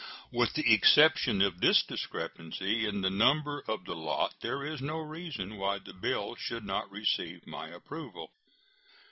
[0.31, 4.97] With the exception of this discrepancy in the number of the lot there is no
[4.97, 8.31] reason why the bill should not receive my approval.